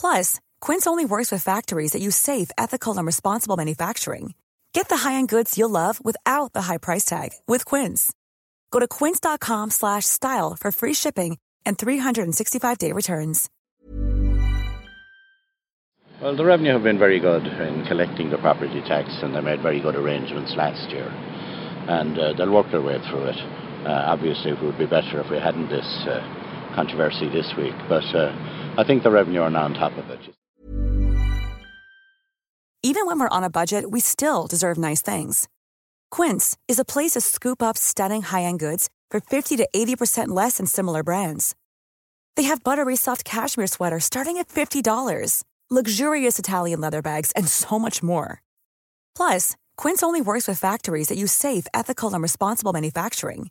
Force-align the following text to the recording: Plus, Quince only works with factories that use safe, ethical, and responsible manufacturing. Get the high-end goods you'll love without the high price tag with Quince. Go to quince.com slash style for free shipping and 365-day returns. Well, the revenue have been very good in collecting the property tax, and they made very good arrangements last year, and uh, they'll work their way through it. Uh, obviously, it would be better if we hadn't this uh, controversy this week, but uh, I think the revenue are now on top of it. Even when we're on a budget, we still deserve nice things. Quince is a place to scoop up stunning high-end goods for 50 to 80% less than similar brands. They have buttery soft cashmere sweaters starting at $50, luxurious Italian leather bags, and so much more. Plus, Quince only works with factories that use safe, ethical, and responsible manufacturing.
Plus, 0.00 0.40
Quince 0.62 0.86
only 0.86 1.04
works 1.04 1.30
with 1.30 1.42
factories 1.42 1.92
that 1.92 2.00
use 2.00 2.16
safe, 2.16 2.50
ethical, 2.56 2.96
and 2.96 3.04
responsible 3.06 3.58
manufacturing. 3.58 4.32
Get 4.72 4.88
the 4.88 4.98
high-end 4.98 5.28
goods 5.28 5.58
you'll 5.58 5.70
love 5.70 6.02
without 6.02 6.52
the 6.54 6.62
high 6.62 6.78
price 6.78 7.04
tag 7.04 7.32
with 7.46 7.64
Quince. 7.66 8.12
Go 8.70 8.80
to 8.80 8.88
quince.com 8.88 9.70
slash 9.70 10.06
style 10.06 10.56
for 10.56 10.72
free 10.72 10.94
shipping 10.94 11.38
and 11.66 11.76
365-day 11.76 12.92
returns. 12.92 13.50
Well, 16.20 16.36
the 16.36 16.44
revenue 16.44 16.72
have 16.72 16.82
been 16.82 16.98
very 16.98 17.20
good 17.20 17.46
in 17.46 17.84
collecting 17.86 18.30
the 18.30 18.38
property 18.38 18.80
tax, 18.88 19.08
and 19.22 19.34
they 19.34 19.40
made 19.40 19.62
very 19.62 19.80
good 19.80 19.94
arrangements 19.94 20.52
last 20.56 20.90
year, 20.90 21.06
and 21.06 22.18
uh, 22.18 22.32
they'll 22.32 22.52
work 22.52 22.70
their 22.72 22.82
way 22.82 22.98
through 23.08 23.26
it. 23.26 23.36
Uh, 23.86 24.10
obviously, 24.10 24.50
it 24.50 24.60
would 24.60 24.76
be 24.78 24.86
better 24.86 25.20
if 25.20 25.30
we 25.30 25.38
hadn't 25.38 25.68
this 25.68 25.86
uh, 26.10 26.18
controversy 26.78 27.28
this 27.30 27.50
week, 27.56 27.74
but 27.88 28.06
uh, 28.14 28.30
I 28.78 28.84
think 28.86 29.02
the 29.02 29.10
revenue 29.10 29.40
are 29.40 29.50
now 29.50 29.64
on 29.64 29.74
top 29.74 29.98
of 29.98 30.08
it. 30.10 30.20
Even 32.84 33.04
when 33.06 33.18
we're 33.18 33.36
on 33.38 33.42
a 33.42 33.50
budget, 33.50 33.90
we 33.90 33.98
still 33.98 34.46
deserve 34.46 34.78
nice 34.78 35.02
things. 35.02 35.48
Quince 36.12 36.56
is 36.68 36.78
a 36.78 36.84
place 36.84 37.14
to 37.14 37.20
scoop 37.20 37.60
up 37.60 37.76
stunning 37.76 38.22
high-end 38.22 38.60
goods 38.60 38.88
for 39.10 39.18
50 39.18 39.56
to 39.56 39.68
80% 39.74 40.28
less 40.28 40.58
than 40.58 40.66
similar 40.66 41.02
brands. 41.02 41.56
They 42.36 42.44
have 42.44 42.62
buttery 42.62 42.94
soft 42.94 43.24
cashmere 43.24 43.66
sweaters 43.66 44.04
starting 44.04 44.38
at 44.38 44.46
$50, 44.48 45.42
luxurious 45.70 46.38
Italian 46.38 46.80
leather 46.80 47.02
bags, 47.02 47.32
and 47.32 47.48
so 47.48 47.78
much 47.80 48.04
more. 48.04 48.40
Plus, 49.16 49.56
Quince 49.76 50.04
only 50.04 50.20
works 50.20 50.46
with 50.46 50.60
factories 50.60 51.08
that 51.08 51.18
use 51.18 51.32
safe, 51.32 51.66
ethical, 51.74 52.14
and 52.14 52.22
responsible 52.22 52.72
manufacturing. 52.72 53.50